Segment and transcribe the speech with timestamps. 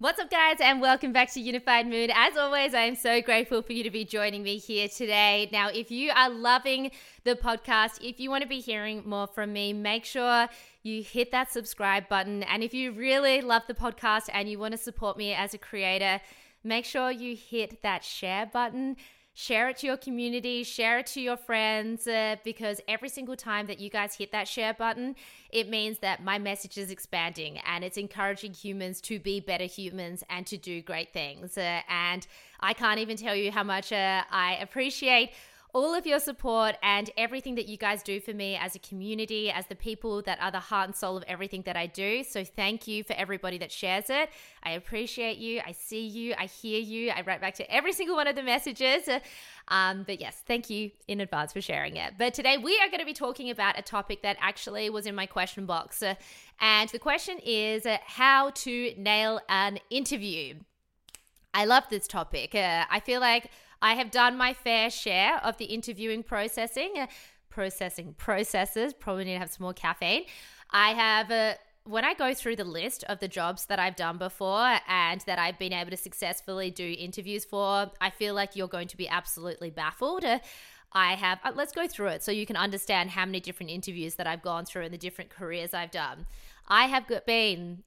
[0.00, 2.10] What's up, guys, and welcome back to Unified Mood.
[2.12, 5.48] As always, I am so grateful for you to be joining me here today.
[5.52, 6.90] Now, if you are loving
[7.22, 10.48] the podcast, if you want to be hearing more from me, make sure
[10.82, 12.42] you hit that subscribe button.
[12.42, 15.58] And if you really love the podcast and you want to support me as a
[15.58, 16.20] creator,
[16.64, 18.96] make sure you hit that share button
[19.34, 23.66] share it to your community, share it to your friends, uh, because every single time
[23.66, 25.16] that you guys hit that share button,
[25.50, 30.22] it means that my message is expanding and it's encouraging humans to be better humans
[30.30, 31.58] and to do great things.
[31.58, 32.26] Uh, and
[32.60, 35.32] I can't even tell you how much uh, I appreciate
[35.74, 39.50] all of your support and everything that you guys do for me as a community,
[39.50, 42.22] as the people that are the heart and soul of everything that I do.
[42.22, 44.30] So thank you for everybody that shares it.
[44.62, 45.60] I appreciate you.
[45.66, 46.32] I see you.
[46.38, 47.10] I hear you.
[47.10, 49.08] I write back to every single one of the messages.
[49.66, 52.14] Um, but yes, thank you in advance for sharing it.
[52.18, 55.16] But today we are going to be talking about a topic that actually was in
[55.16, 56.04] my question box.
[56.60, 60.54] And the question is uh, how to nail an interview.
[61.52, 62.54] I love this topic.
[62.54, 63.50] Uh, I feel like
[63.84, 67.06] I have done my fair share of the interviewing processing, uh,
[67.50, 68.94] processing processes.
[68.94, 70.24] Probably need to have some more caffeine.
[70.70, 71.30] I have.
[71.30, 71.54] Uh,
[71.86, 75.38] when I go through the list of the jobs that I've done before and that
[75.38, 79.06] I've been able to successfully do interviews for, I feel like you're going to be
[79.06, 80.24] absolutely baffled.
[80.24, 80.38] Uh,
[80.92, 84.26] I have, let's go through it so you can understand how many different interviews that
[84.26, 86.24] I've gone through and the different careers I've done.
[86.66, 87.82] I have been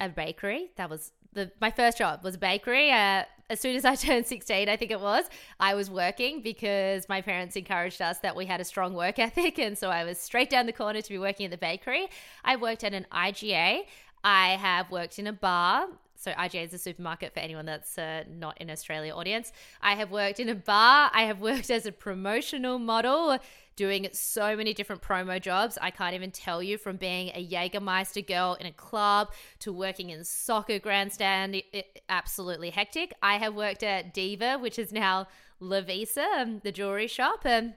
[0.00, 0.70] a bakery.
[0.76, 2.90] That was the my first job was a bakery.
[2.90, 5.26] Uh, as soon as I turned 16, I think it was,
[5.60, 9.58] I was working because my parents encouraged us that we had a strong work ethic.
[9.58, 12.08] And so I was straight down the corner to be working at the bakery.
[12.44, 13.82] I worked at an IGA.
[14.22, 15.88] I have worked in a bar.
[16.16, 19.52] So IGA is a supermarket for anyone that's uh, not in Australia audience.
[19.82, 21.10] I have worked in a bar.
[21.12, 23.38] I have worked as a promotional model
[23.76, 25.78] doing so many different promo jobs.
[25.80, 30.10] I can't even tell you from being a Jägermeister girl in a club to working
[30.10, 31.56] in soccer grandstand.
[31.56, 33.12] It, it, absolutely hectic.
[33.22, 35.26] I have worked at Diva, which is now
[35.60, 37.74] Lovisa, um, the jewelry shop, um,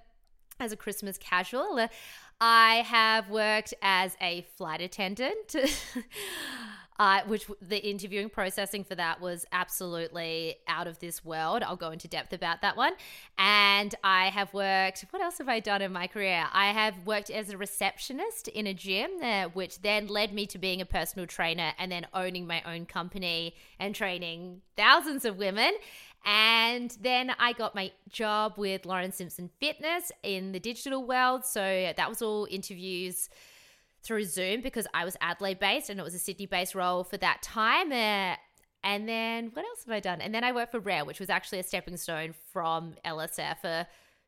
[0.59, 1.87] as a Christmas casual.
[2.39, 5.55] I have worked as a flight attendant.
[6.99, 11.63] uh, which the interviewing processing for that was absolutely out of this world.
[11.63, 12.93] I'll go into depth about that one.
[13.37, 16.45] And I have worked, what else have I done in my career?
[16.51, 20.57] I have worked as a receptionist in a gym, uh, which then led me to
[20.57, 25.73] being a personal trainer and then owning my own company and training thousands of women.
[26.25, 31.45] And then I got my job with Lauren Simpson Fitness in the digital world.
[31.45, 33.29] So that was all interviews
[34.03, 37.17] through Zoom because I was Adelaide based and it was a Sydney based role for
[37.17, 37.91] that time.
[37.91, 38.35] Uh,
[38.83, 40.21] and then what else have I done?
[40.21, 43.83] And then I worked for Rare, which was actually a stepping stone from LSF uh,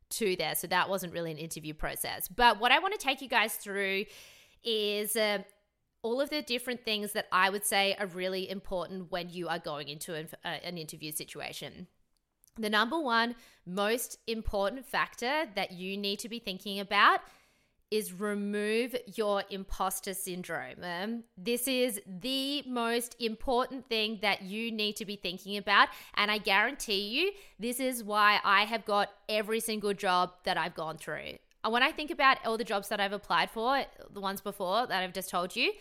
[0.09, 0.55] to there.
[0.55, 2.27] So that wasn't really an interview process.
[2.27, 4.05] But what I want to take you guys through
[4.63, 5.39] is uh,
[6.01, 9.59] all of the different things that I would say are really important when you are
[9.59, 11.87] going into an, uh, an interview situation.
[12.57, 13.35] The number one
[13.65, 17.21] most important factor that you need to be thinking about
[17.91, 20.83] is remove your imposter syndrome.
[20.83, 25.89] Um, this is the most important thing that you need to be thinking about.
[26.15, 30.75] And I guarantee you, this is why I have got every single job that I've
[30.75, 31.37] gone through.
[31.67, 33.83] When I think about all the jobs that I've applied for,
[34.13, 35.73] the ones before that I've just told you,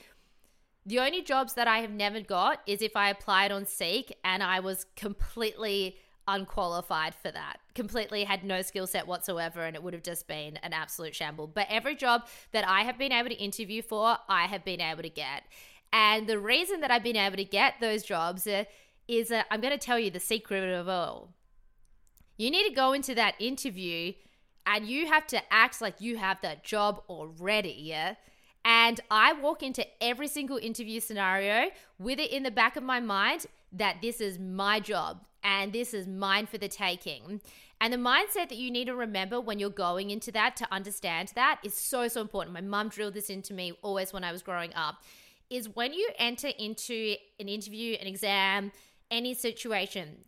[0.85, 4.43] the only jobs that I have never got is if I applied on Seek and
[4.43, 5.97] I was completely
[6.29, 7.59] unqualified for that.
[7.75, 11.49] Completely had no skill set whatsoever, and it would have just been an absolute shamble.
[11.49, 15.03] But every job that I have been able to interview for, I have been able
[15.03, 15.43] to get.
[15.93, 18.65] And the reason that I've been able to get those jobs uh,
[19.09, 21.33] is that I'm going to tell you the secret of all.
[22.37, 24.13] You need to go into that interview
[24.67, 28.15] and you have to act like you have that job already, yeah?
[28.65, 33.01] And I walk into every single interview scenario with it in the back of my
[33.01, 37.41] mind that this is my job and this is mine for the taking.
[37.81, 41.33] And the mindset that you need to remember when you're going into that to understand
[41.35, 42.55] that is so, so important.
[42.55, 44.97] My mum drilled this into me always when I was growing up
[45.49, 48.73] is when you enter into an interview, an exam,
[49.11, 50.25] any situation,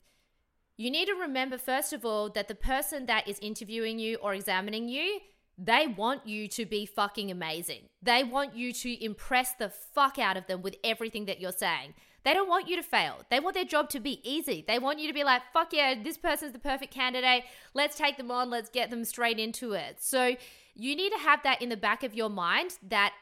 [0.76, 4.32] you need to remember, first of all, that the person that is interviewing you or
[4.32, 5.20] examining you,
[5.58, 7.82] they want you to be fucking amazing.
[8.00, 11.92] They want you to impress the fuck out of them with everything that you're saying.
[12.24, 13.16] They don't want you to fail.
[13.30, 14.64] They want their job to be easy.
[14.66, 17.44] They want you to be like, fuck yeah, this person's the perfect candidate.
[17.74, 18.50] Let's take them on.
[18.50, 19.96] Let's get them straight into it.
[20.00, 20.36] So
[20.74, 23.12] you need to have that in the back of your mind that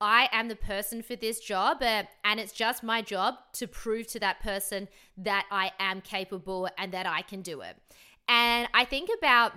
[0.00, 4.06] I am the person for this job, uh, and it's just my job to prove
[4.08, 7.76] to that person that I am capable and that I can do it.
[8.28, 9.52] And I think about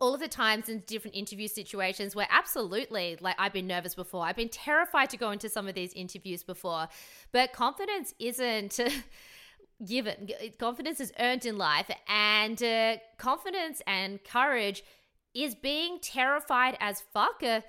[0.00, 4.24] all of the times in different interview situations where absolutely like I've been nervous before.
[4.24, 6.88] I've been terrified to go into some of these interviews before.
[7.32, 8.80] But confidence isn't
[9.86, 10.28] given.
[10.58, 14.82] Confidence is earned in life and uh, confidence and courage
[15.34, 17.60] is being terrified as fuck uh,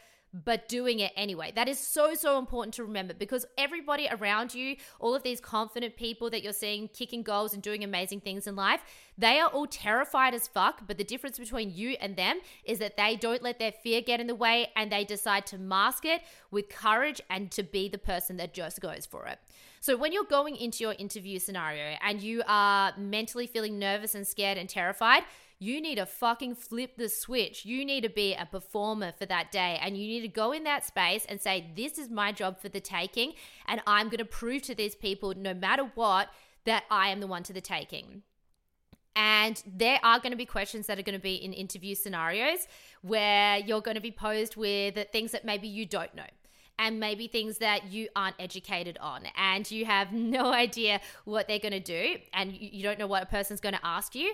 [0.43, 1.51] but doing it anyway.
[1.55, 5.95] That is so, so important to remember because everybody around you, all of these confident
[5.95, 8.81] people that you're seeing kicking goals and doing amazing things in life,
[9.17, 10.85] they are all terrified as fuck.
[10.87, 14.19] But the difference between you and them is that they don't let their fear get
[14.19, 16.21] in the way and they decide to mask it
[16.51, 19.39] with courage and to be the person that just goes for it.
[19.79, 24.25] So when you're going into your interview scenario and you are mentally feeling nervous and
[24.25, 25.23] scared and terrified,
[25.59, 27.65] you need to fucking flip the switch.
[27.65, 30.63] You need to be a performer for that day and you need to go in
[30.65, 33.33] that space and say, This is my job for the taking,
[33.67, 36.29] and I'm going to prove to these people, no matter what,
[36.65, 38.23] that I am the one to the taking.
[39.15, 42.67] And there are going to be questions that are going to be in interview scenarios
[43.01, 46.25] where you're going to be posed with things that maybe you don't know
[46.77, 51.59] and maybe things that you aren't educated on and you have no idea what they're
[51.59, 54.33] going to do and you don't know what a person's going to ask you.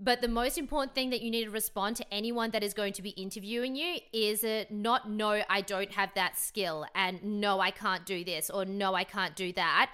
[0.00, 2.92] But the most important thing that you need to respond to anyone that is going
[2.94, 7.58] to be interviewing you is uh, not no, I don't have that skill, and no,
[7.58, 9.90] I can't do this, or no, I can't do that.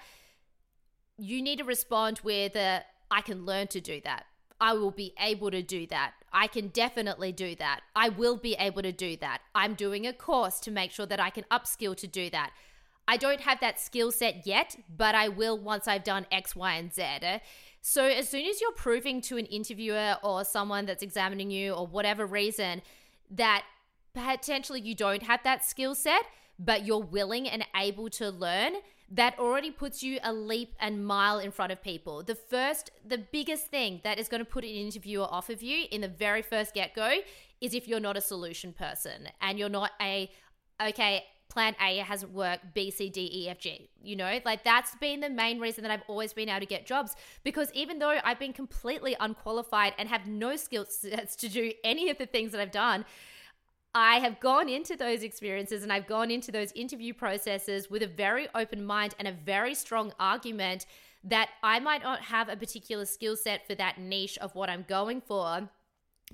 [1.17, 4.25] You need to respond with uh, I can learn to do that.
[4.61, 6.13] I will be able to do that.
[6.31, 7.81] I can definitely do that.
[7.95, 9.41] I will be able to do that.
[9.53, 12.51] I'm doing a course to make sure that I can upskill to do that.
[13.07, 16.73] I don't have that skill set yet, but I will once I've done X, Y,
[16.73, 17.03] and Z.
[17.87, 21.85] So as soon as you're proving to an interviewer or someone that's examining you or
[21.85, 22.81] whatever reason
[23.29, 23.63] that
[24.15, 26.23] potentially you don't have that skill set,
[26.57, 28.73] but you're willing and able to learn,
[29.11, 32.23] that already puts you a leap and mile in front of people.
[32.23, 35.85] The first, the biggest thing that is going to put an interviewer off of you
[35.91, 37.19] in the very first get go
[37.61, 40.31] is if you're not a solution person and you're not a,
[40.81, 43.89] okay, plan A hasn't worked, B, C, D, E, F, G.
[44.03, 46.85] You know, like that's been the main reason that I've always been able to get
[46.85, 51.71] jobs because even though I've been completely unqualified and have no skill sets to do
[51.83, 53.05] any of the things that I've done,
[53.93, 58.07] I have gone into those experiences and I've gone into those interview processes with a
[58.07, 60.85] very open mind and a very strong argument
[61.23, 64.85] that I might not have a particular skill set for that niche of what I'm
[64.87, 65.69] going for,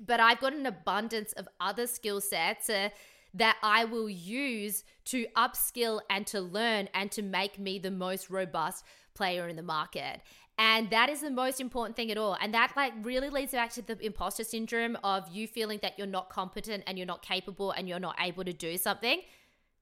[0.04, 2.68] but I've got an abundance of other skill sets.
[2.68, 2.88] Uh,
[3.34, 8.30] that I will use to upskill and to learn and to make me the most
[8.30, 8.84] robust
[9.14, 10.20] player in the market.
[10.58, 12.36] And that is the most important thing at all.
[12.40, 16.06] And that like really leads back to the imposter syndrome of you feeling that you're
[16.06, 19.22] not competent and you're not capable and you're not able to do something.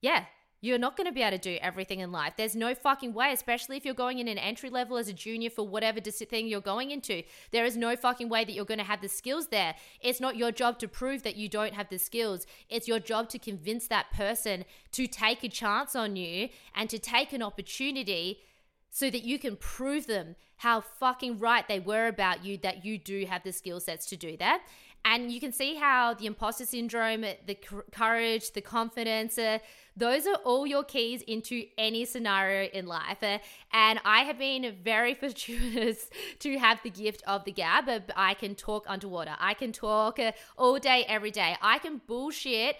[0.01, 0.25] Yeah,
[0.61, 2.33] you're not going to be able to do everything in life.
[2.37, 5.49] There's no fucking way, especially if you're going in an entry level as a junior
[5.49, 7.23] for whatever thing you're going into.
[7.51, 9.75] There is no fucking way that you're going to have the skills there.
[9.99, 12.45] It's not your job to prove that you don't have the skills.
[12.69, 16.99] It's your job to convince that person to take a chance on you and to
[16.99, 18.41] take an opportunity
[18.91, 22.97] so that you can prove them how fucking right they were about you that you
[22.97, 24.61] do have the skill sets to do that.
[25.03, 27.57] And you can see how the imposter syndrome, the
[27.91, 29.59] courage, the confidence, uh,
[29.97, 33.21] those are all your keys into any scenario in life.
[33.21, 33.39] Uh,
[33.73, 36.09] and I have been very fortuitous
[36.39, 37.89] to have the gift of the gab.
[37.89, 41.55] Uh, I can talk underwater, I can talk uh, all day, every day.
[41.61, 42.77] I can bullshit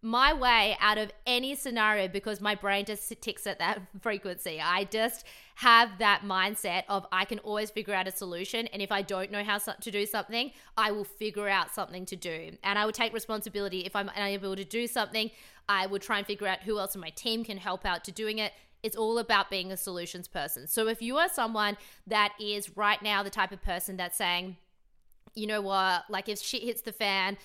[0.00, 4.60] my way out of any scenario because my brain just ticks at that frequency.
[4.60, 5.24] I just
[5.56, 8.68] have that mindset of I can always figure out a solution.
[8.68, 12.16] And if I don't know how to do something, I will figure out something to
[12.16, 12.52] do.
[12.62, 13.80] And I will take responsibility.
[13.80, 15.30] If I'm unable to do something,
[15.68, 18.12] I would try and figure out who else in my team can help out to
[18.12, 18.52] doing it.
[18.84, 20.68] It's all about being a solutions person.
[20.68, 21.76] So if you are someone
[22.06, 24.56] that is right now the type of person that's saying,
[25.34, 27.36] you know what, like if shit hits the fan,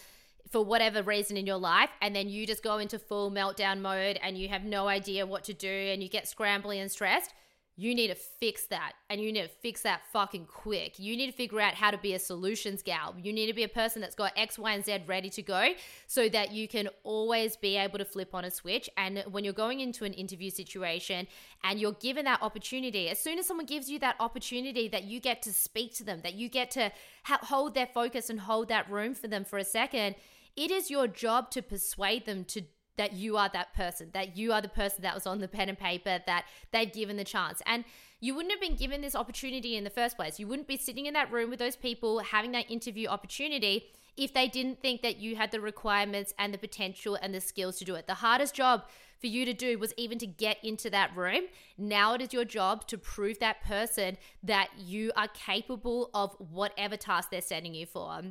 [0.53, 4.19] for whatever reason in your life and then you just go into full meltdown mode
[4.22, 7.33] and you have no idea what to do and you get scrambly and stressed
[7.75, 11.00] you need to fix that and you need to fix that fucking quick.
[11.00, 13.15] You need to figure out how to be a solutions gal.
[13.19, 15.69] You need to be a person that's got X, Y, and Z ready to go
[16.05, 18.91] so that you can always be able to flip on a switch.
[18.95, 21.25] And when you're going into an interview situation
[21.63, 25.19] and you're given that opportunity, as soon as someone gives you that opportunity that you
[25.19, 26.91] get to speak to them, that you get to
[27.24, 30.13] ha- hold their focus and hold that room for them for a second,
[30.55, 32.63] it is your job to persuade them to
[32.95, 35.69] that you are that person, that you are the person that was on the pen
[35.69, 37.62] and paper, that they've given the chance.
[37.65, 37.86] And
[38.19, 40.39] you wouldn't have been given this opportunity in the first place.
[40.39, 44.33] You wouldn't be sitting in that room with those people having that interview opportunity if
[44.33, 47.86] they didn't think that you had the requirements and the potential and the skills to
[47.86, 48.05] do it.
[48.05, 48.83] The hardest job
[49.19, 51.41] for you to do was even to get into that room.
[51.77, 56.95] Now it is your job to prove that person that you are capable of whatever
[56.95, 58.22] task they're setting you for.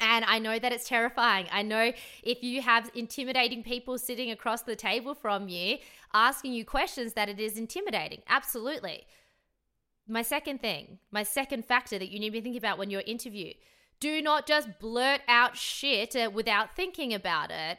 [0.00, 1.46] And I know that it's terrifying.
[1.52, 5.78] I know if you have intimidating people sitting across the table from you
[6.16, 8.22] asking you questions, that it is intimidating.
[8.28, 9.06] Absolutely.
[10.08, 13.02] My second thing, my second factor that you need to be thinking about when you're
[13.02, 13.52] interview
[13.98, 17.78] do not just blurt out shit uh, without thinking about it.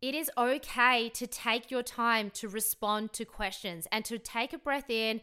[0.00, 4.58] It is okay to take your time to respond to questions and to take a
[4.58, 5.20] breath in,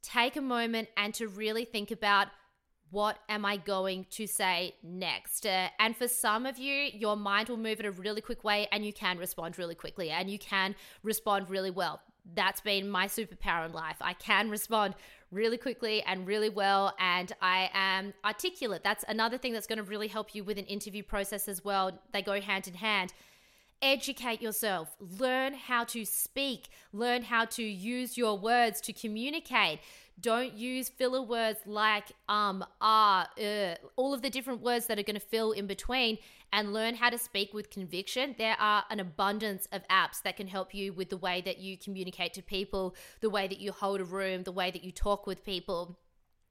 [0.00, 2.28] take a moment, and to really think about
[2.92, 5.46] what am I going to say next?
[5.46, 8.68] Uh, and for some of you, your mind will move in a really quick way
[8.70, 12.02] and you can respond really quickly and you can respond really well.
[12.34, 13.96] That's been my superpower in life.
[14.02, 14.94] I can respond
[15.30, 18.84] really quickly and really well, and I am articulate.
[18.84, 21.98] That's another thing that's going to really help you with an interview process as well.
[22.12, 23.14] They go hand in hand
[23.82, 29.80] educate yourself, learn how to speak, learn how to use your words to communicate.
[30.20, 35.02] Don't use filler words like um, ah, uh, all of the different words that are
[35.02, 36.18] going to fill in between
[36.52, 38.34] and learn how to speak with conviction.
[38.38, 41.78] There are an abundance of apps that can help you with the way that you
[41.78, 45.26] communicate to people, the way that you hold a room, the way that you talk
[45.26, 45.98] with people.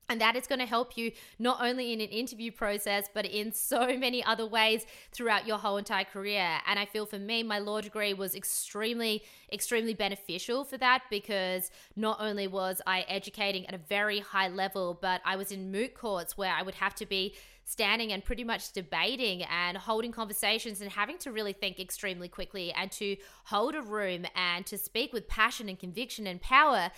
[0.09, 3.53] And that is going to help you not only in an interview process, but in
[3.53, 6.59] so many other ways throughout your whole entire career.
[6.67, 11.71] And I feel for me, my law degree was extremely, extremely beneficial for that because
[11.95, 15.93] not only was I educating at a very high level, but I was in moot
[15.93, 20.81] courts where I would have to be standing and pretty much debating and holding conversations
[20.81, 23.15] and having to really think extremely quickly and to
[23.45, 26.91] hold a room and to speak with passion and conviction and power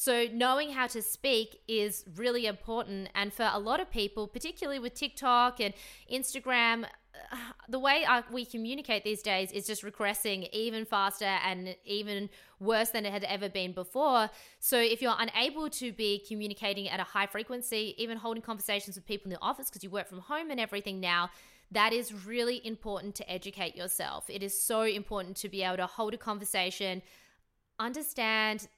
[0.00, 3.08] so, knowing how to speak is really important.
[3.16, 5.74] And for a lot of people, particularly with TikTok and
[6.08, 7.36] Instagram, uh,
[7.68, 13.06] the way we communicate these days is just regressing even faster and even worse than
[13.06, 14.30] it had ever been before.
[14.60, 19.04] So, if you're unable to be communicating at a high frequency, even holding conversations with
[19.04, 21.28] people in the office because you work from home and everything now,
[21.72, 24.30] that is really important to educate yourself.
[24.30, 27.02] It is so important to be able to hold a conversation,
[27.80, 28.68] understand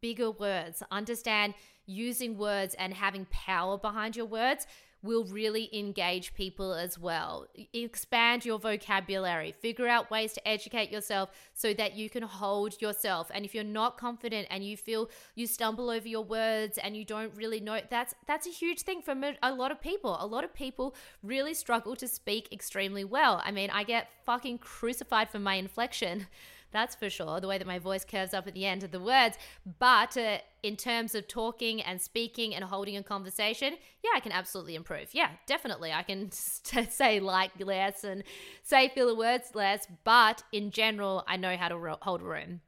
[0.00, 1.54] bigger words, understand
[1.86, 4.66] using words and having power behind your words
[5.02, 7.46] will really engage people as well.
[7.72, 13.30] Expand your vocabulary, figure out ways to educate yourself so that you can hold yourself.
[13.32, 17.04] And if you're not confident and you feel you stumble over your words and you
[17.04, 20.16] don't really know, that's that's a huge thing for a lot of people.
[20.18, 23.40] A lot of people really struggle to speak extremely well.
[23.44, 26.26] I mean, I get fucking crucified for my inflection
[26.72, 29.00] that's for sure, the way that my voice curves up at the end of the
[29.00, 29.38] words.
[29.78, 34.32] But uh, in terms of talking and speaking and holding a conversation, yeah, I can
[34.32, 35.08] absolutely improve.
[35.12, 35.92] Yeah, definitely.
[35.92, 36.30] I can
[36.90, 38.24] say like less and
[38.62, 42.60] say filler words less, but in general, I know how to ro- hold a room.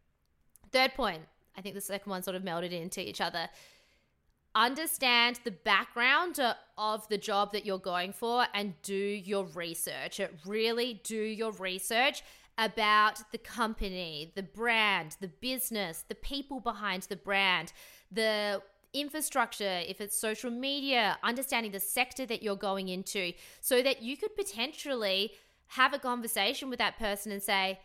[0.73, 1.23] Third point,
[1.57, 3.49] I think the second one sort of melded into each other
[4.55, 6.41] understand the background
[6.77, 10.21] of the job that you're going for and do your research.
[10.45, 12.23] Really do your research
[12.59, 17.73] about the company, the brand, the business, the people behind the brand,
[18.11, 18.61] the
[18.93, 24.17] infrastructure, if it's social media, understanding the sector that you're going into, so that you
[24.17, 25.33] could potentially
[25.69, 27.79] have a conversation with that person and say,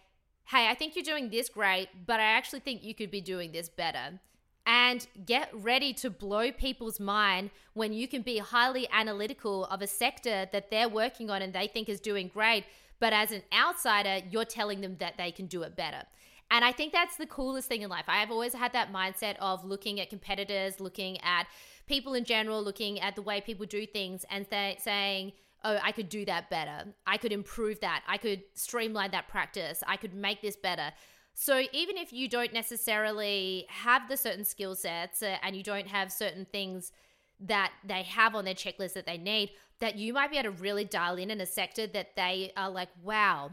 [0.45, 3.53] Hey, I think you're doing this great, but I actually think you could be doing
[3.53, 4.19] this better.
[4.65, 9.87] And get ready to blow people's mind when you can be highly analytical of a
[9.87, 12.65] sector that they're working on and they think is doing great
[12.99, 16.03] but as an outsider, you're telling them that they can do it better.
[16.51, 18.05] And I think that's the coolest thing in life.
[18.07, 21.47] I have always had that mindset of looking at competitors, looking at
[21.87, 25.31] people in general, looking at the way people do things and th- saying,
[25.63, 26.93] oh, I could do that better.
[27.07, 28.03] I could improve that.
[28.07, 29.83] I could streamline that practice.
[29.87, 30.91] I could make this better.
[31.33, 35.87] So even if you don't necessarily have the certain skill sets uh, and you don't
[35.87, 36.91] have certain things
[37.39, 39.51] that they have on their checklist that they need,
[39.83, 42.69] that you might be able to really dial in in a sector that they are
[42.69, 43.51] like, wow,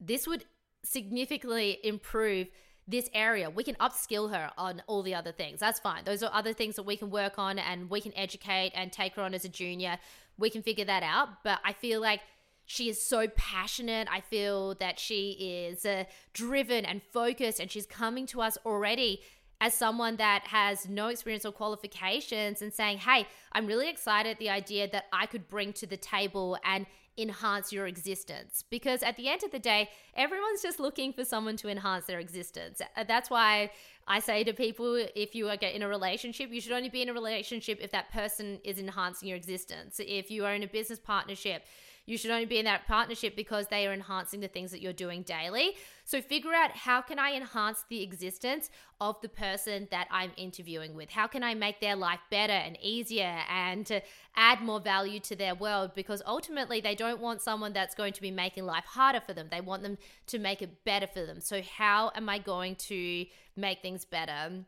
[0.00, 0.44] this would
[0.84, 2.46] significantly improve
[2.86, 3.50] this area.
[3.50, 5.58] We can upskill her on all the other things.
[5.58, 6.04] That's fine.
[6.04, 9.16] Those are other things that we can work on and we can educate and take
[9.16, 9.98] her on as a junior.
[10.38, 11.42] We can figure that out.
[11.42, 12.20] But I feel like
[12.64, 14.06] she is so passionate.
[14.08, 15.32] I feel that she
[15.66, 19.20] is uh, driven and focused and she's coming to us already
[19.64, 24.38] as someone that has no experience or qualifications and saying, hey, I'm really excited at
[24.38, 26.84] the idea that I could bring to the table and
[27.16, 28.62] enhance your existence.
[28.68, 32.18] Because at the end of the day, everyone's just looking for someone to enhance their
[32.18, 32.82] existence.
[32.94, 33.70] Uh, that's why
[34.06, 37.08] I say to people if you are in a relationship, you should only be in
[37.08, 39.98] a relationship if that person is enhancing your existence.
[39.98, 41.64] If you are in a business partnership,
[42.06, 44.92] You should only be in that partnership because they are enhancing the things that you're
[44.92, 45.76] doing daily.
[46.04, 48.68] So figure out how can I enhance the existence
[49.00, 51.10] of the person that I'm interviewing with?
[51.10, 54.02] How can I make their life better and easier and to
[54.36, 55.92] add more value to their world?
[55.94, 59.48] Because ultimately they don't want someone that's going to be making life harder for them.
[59.50, 59.96] They want them
[60.26, 61.40] to make it better for them.
[61.40, 63.24] So how am I going to
[63.56, 64.64] make things better?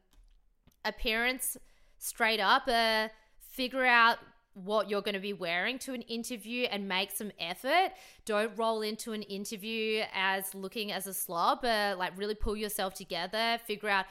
[0.87, 1.59] Appearance
[1.99, 4.19] straight up, uh, figure out
[4.65, 7.93] what you're going to be wearing to an interview and make some effort.
[8.25, 12.95] Don't roll into an interview as looking as a slob, but like really pull yourself
[12.95, 14.07] together, figure out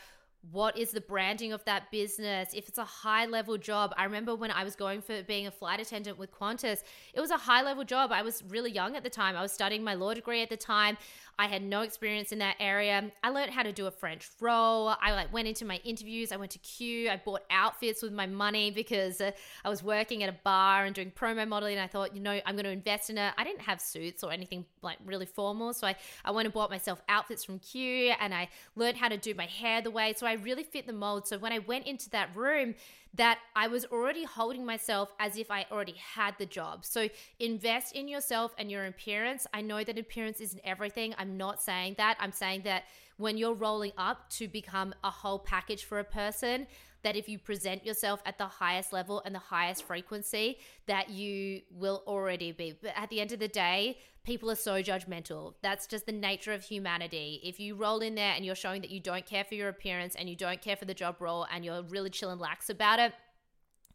[0.51, 2.49] what is the branding of that business.
[2.53, 5.51] If it's a high level job i remember when i was going for being a
[5.51, 6.83] flight attendant with qantas
[7.13, 8.11] it was a high level job.
[8.11, 9.35] I was really young at the time.
[9.35, 10.97] I was studying my law degree at the time
[11.37, 13.11] I had no experience in that area.
[13.23, 14.95] I learned how to do a French roll.
[15.01, 16.31] I like went into my interviews.
[16.31, 17.09] I went to Cue.
[17.09, 19.31] I bought outfits with my money because uh,
[19.63, 21.77] I was working at a bar and doing promo modeling.
[21.77, 23.33] I thought, you know, I'm going to invest in it.
[23.37, 26.69] I didn't have suits or anything like really formal, so I I went and bought
[26.69, 30.13] myself outfits from Cue, and I learned how to do my hair the way.
[30.15, 31.27] So I really fit the mold.
[31.27, 32.75] So when I went into that room
[33.17, 36.85] that I was already holding myself as if I already had the job.
[36.85, 37.07] So
[37.39, 39.47] invest in yourself and your appearance.
[39.53, 41.13] I know that appearance isn't everything.
[41.17, 42.17] I'm not saying that.
[42.19, 42.83] I'm saying that
[43.17, 46.67] when you're rolling up to become a whole package for a person,
[47.03, 50.57] that if you present yourself at the highest level and the highest frequency,
[50.87, 52.75] that you will already be.
[52.81, 55.53] But at the end of the day, people are so judgmental.
[55.61, 57.39] That's just the nature of humanity.
[57.43, 60.15] If you roll in there and you're showing that you don't care for your appearance
[60.15, 62.99] and you don't care for the job role and you're really chill and lax about
[62.99, 63.13] it,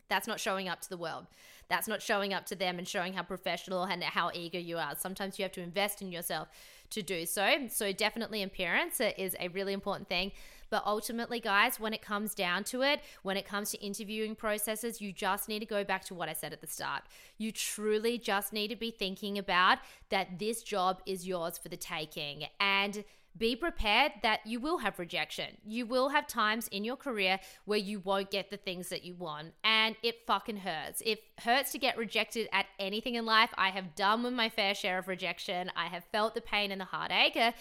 [0.08, 1.26] that's not showing up to the world.
[1.70, 4.94] That's not showing up to them and showing how professional and how eager you are.
[4.98, 6.48] Sometimes you have to invest in yourself
[6.90, 7.68] to do so.
[7.68, 10.32] So, definitely, appearance is a really important thing.
[10.70, 15.00] But ultimately, guys, when it comes down to it, when it comes to interviewing processes,
[15.00, 17.02] you just need to go back to what I said at the start.
[17.38, 19.78] You truly just need to be thinking about
[20.10, 22.44] that this job is yours for the taking.
[22.60, 23.04] And
[23.37, 25.56] be prepared that you will have rejection.
[25.64, 29.14] You will have times in your career where you won't get the things that you
[29.14, 31.02] want, and it fucking hurts.
[31.06, 33.50] It hurts to get rejected at anything in life.
[33.56, 35.70] I have done with my fair share of rejection.
[35.76, 37.54] I have felt the pain and the heartache.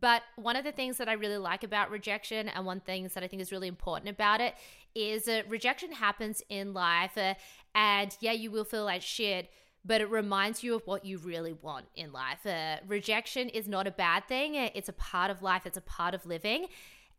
[0.00, 3.22] But one of the things that I really like about rejection, and one thing that
[3.22, 4.54] I think is really important about it,
[4.94, 7.16] is that rejection happens in life.
[7.16, 7.34] Uh,
[7.74, 9.50] and yeah, you will feel like shit,
[9.84, 12.46] but it reminds you of what you really want in life.
[12.46, 16.14] Uh, rejection is not a bad thing, it's a part of life, it's a part
[16.14, 16.66] of living.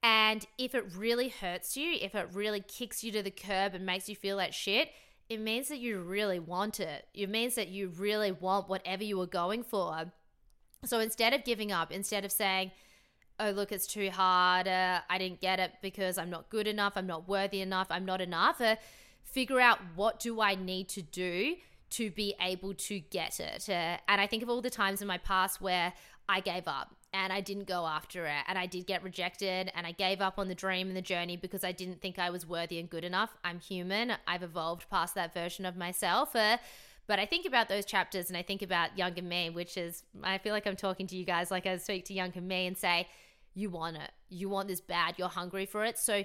[0.02, 3.86] And if it really hurts you, if it really kicks you to the curb and
[3.86, 4.90] makes you feel like shit,
[5.30, 7.08] it means that you really want it.
[7.14, 10.12] It means that you really want whatever you were going for.
[10.86, 12.72] So instead of giving up, instead of saying,
[13.40, 16.94] oh, look, it's too hard, uh, I didn't get it because I'm not good enough,
[16.96, 18.76] I'm not worthy enough, I'm not enough, uh,
[19.24, 21.56] figure out what do I need to do
[21.92, 23.70] to be able to get it.
[23.70, 25.94] Uh, and I think of all the times in my past where
[26.28, 29.86] I gave up and I didn't go after it and I did get rejected and
[29.86, 32.48] I gave up on the dream and the journey because I didn't think I was
[32.48, 33.38] worthy and good enough.
[33.44, 34.14] I'm human.
[34.28, 36.36] I've evolved past that version of myself.
[36.36, 36.58] Uh,
[37.08, 40.40] but I think about those chapters and I think about younger me, which is, I
[40.40, 43.08] feel like I'm talking to you guys like I speak to younger me and say,
[43.54, 44.12] you want it.
[44.30, 45.16] You want this bad.
[45.18, 45.98] You're hungry for it.
[45.98, 46.24] So,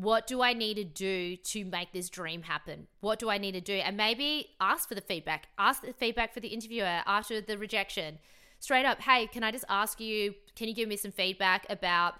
[0.00, 2.86] what do I need to do to make this dream happen?
[3.00, 3.74] What do I need to do?
[3.74, 5.48] And maybe ask for the feedback.
[5.58, 8.18] Ask the feedback for the interviewer after the rejection.
[8.60, 12.14] Straight up, hey, can I just ask you, can you give me some feedback about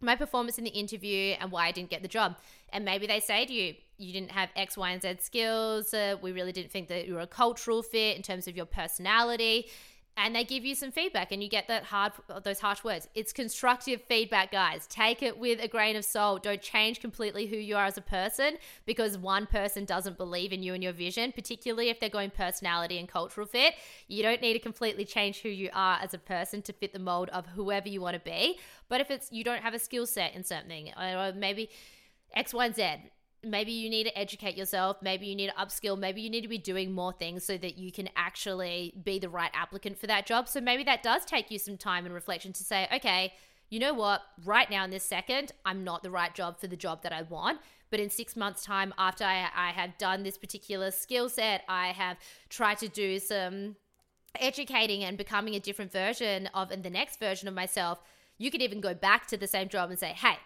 [0.00, 2.36] my performance in the interview and why I didn't get the job?
[2.72, 5.92] And maybe they say to you, you didn't have X, Y, and Z skills.
[5.92, 8.66] Uh, we really didn't think that you were a cultural fit in terms of your
[8.66, 9.68] personality.
[10.16, 12.12] And they give you some feedback, and you get that hard,
[12.44, 13.08] those harsh words.
[13.14, 14.86] It's constructive feedback, guys.
[14.86, 16.42] Take it with a grain of salt.
[16.42, 20.62] Don't change completely who you are as a person because one person doesn't believe in
[20.62, 23.74] you and your vision, particularly if they're going personality and cultural fit.
[24.08, 26.98] You don't need to completely change who you are as a person to fit the
[26.98, 28.58] mold of whoever you want to be.
[28.90, 31.70] But if it's you don't have a skill set in something, or maybe
[32.34, 32.84] X, Y, and Z
[33.42, 36.48] maybe you need to educate yourself maybe you need to upskill maybe you need to
[36.48, 40.26] be doing more things so that you can actually be the right applicant for that
[40.26, 40.48] job.
[40.48, 43.32] So maybe that does take you some time and reflection to say okay
[43.70, 44.22] you know what?
[44.44, 47.22] Right now in this second i'm not the right job for the job that i
[47.22, 47.60] want.
[47.90, 51.88] But in six months time after i, I have done this particular skill set i
[51.88, 53.76] have tried to do some
[54.38, 58.00] educating and becoming a different version of and the next version of myself
[58.38, 60.36] you could even go back to the same job and say hey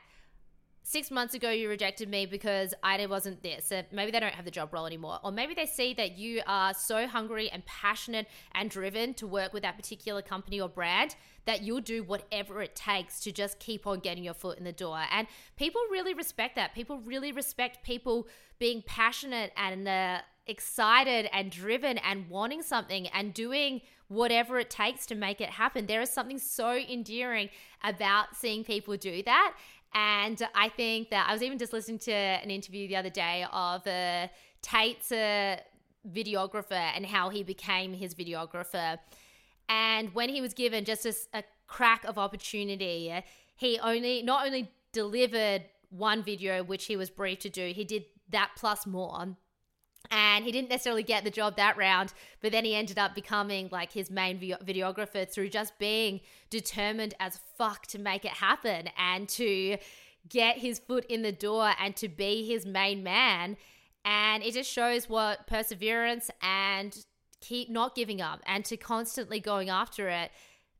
[0.87, 3.65] six months ago you rejected me because I wasn't this.
[3.65, 5.19] So maybe they don't have the job role anymore.
[5.25, 9.55] Or maybe they see that you are so hungry and passionate and driven to work
[9.55, 11.17] with that particular company or brand
[11.47, 14.73] that you'll do whatever it takes to just keep on getting your foot in the
[14.73, 15.01] door.
[15.11, 16.75] And people really respect that.
[16.75, 23.33] People really respect people being passionate and uh, excited and driven and wanting something and
[23.33, 25.87] doing whatever it takes to make it happen.
[25.87, 27.49] There is something so endearing
[27.83, 29.55] about seeing people do that.
[29.95, 33.47] And I think that I was even just listening to an interview the other day
[33.53, 34.29] of uh,
[34.61, 35.59] Tate's uh,
[36.13, 38.99] videographer and how he became his videographer.
[39.69, 43.15] And when he was given just a, a crack of opportunity,
[43.57, 48.05] he only not only delivered one video which he was briefed to do, he did
[48.31, 49.37] that plus more
[50.11, 53.69] and he didn't necessarily get the job that round but then he ended up becoming
[53.73, 59.29] like his main videographer through just being determined as fuck to make it happen and
[59.29, 59.77] to
[60.29, 63.57] get his foot in the door and to be his main man.
[64.05, 66.97] And it just shows what perseverance and
[67.41, 70.31] keep not giving up and to constantly going after it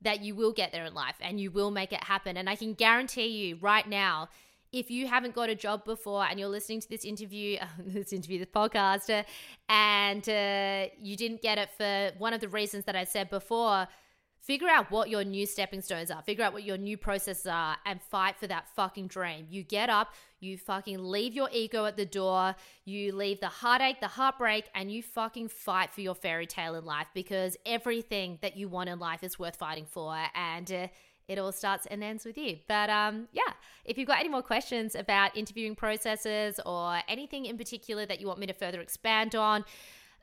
[0.01, 2.37] that you will get there in life and you will make it happen.
[2.37, 4.29] And i can guarantee you right now
[4.75, 8.39] if you haven't got a job before and you're listening to this interview, this interview,
[8.39, 9.23] this podcast, uh,
[9.69, 13.87] and uh, you didn't get it for one of the reasons that I said before,
[14.41, 17.77] figure out what your new stepping stones are, figure out what your new processes are,
[17.85, 19.47] and fight for that fucking dream.
[19.49, 24.01] You get up, you fucking leave your ego at the door, you leave the heartache,
[24.01, 28.57] the heartbreak, and you fucking fight for your fairy tale in life because everything that
[28.57, 30.15] you want in life is worth fighting for.
[30.35, 30.87] And uh,
[31.27, 32.57] it all starts and ends with you.
[32.67, 37.57] But um, yeah, if you've got any more questions about interviewing processes or anything in
[37.57, 39.65] particular that you want me to further expand on,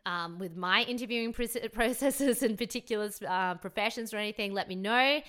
[0.05, 1.33] um, with my interviewing
[1.73, 5.21] processes and particular uh, professions or anything, let me know.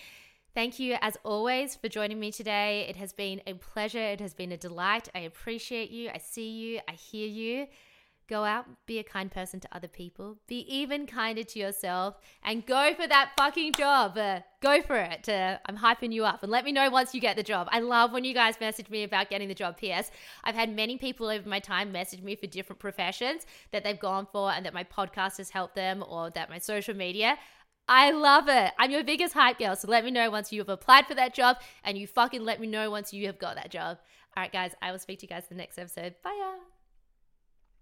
[0.56, 2.86] Thank you, as always, for joining me today.
[2.88, 4.00] It has been a pleasure.
[4.00, 5.10] It has been a delight.
[5.16, 6.12] I appreciate you.
[6.14, 6.80] I see you.
[6.88, 7.68] I hear you.
[8.34, 12.66] Go out, be a kind person to other people, be even kinder to yourself, and
[12.66, 14.18] go for that fucking job.
[14.18, 15.30] Uh, go for it.
[15.30, 17.68] Uh, I'm hyping you up and let me know once you get the job.
[17.70, 19.78] I love when you guys message me about getting the job.
[19.78, 20.10] P.S.
[20.44, 24.26] I've had many people over my time message me for different professions that they've gone
[24.32, 27.38] for and that my podcast has helped them or that my social media.
[27.88, 28.72] I love it.
[28.80, 29.76] I'm your biggest hype girl.
[29.76, 32.60] So let me know once you have applied for that job and you fucking let
[32.60, 34.00] me know once you have got that job.
[34.36, 36.16] All right, guys, I will speak to you guys in the next episode.
[36.24, 36.73] Bye.